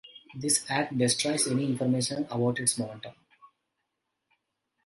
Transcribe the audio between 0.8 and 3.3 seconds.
destroys any information about its momentum.